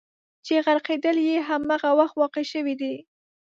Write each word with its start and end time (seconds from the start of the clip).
چې 0.45 0.53
غرقېدل 0.65 1.17
یې 1.27 1.37
همغه 1.49 1.89
وخت 1.99 2.15
واقع 2.21 2.43
شوي 2.51 2.73
دي. 2.81 2.95